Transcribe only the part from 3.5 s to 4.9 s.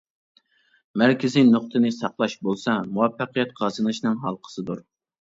قازىنىشنىڭ ھالقىسىدۇر.